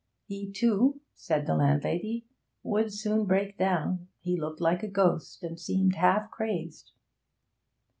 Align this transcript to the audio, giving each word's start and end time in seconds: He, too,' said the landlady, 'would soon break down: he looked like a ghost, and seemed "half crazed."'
He, 0.25 0.51
too,' 0.51 0.99
said 1.13 1.45
the 1.45 1.53
landlady, 1.53 2.25
'would 2.63 2.91
soon 2.91 3.27
break 3.27 3.55
down: 3.55 4.07
he 4.19 4.35
looked 4.35 4.59
like 4.59 4.81
a 4.81 4.87
ghost, 4.87 5.43
and 5.43 5.59
seemed 5.59 5.93
"half 5.93 6.31
crazed."' 6.31 6.91